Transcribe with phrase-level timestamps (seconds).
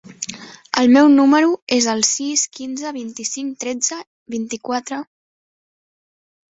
[0.83, 4.01] El meu número es el sis, quinze, vint-i-cinc, tretze,
[4.39, 5.03] vint-i-quatre.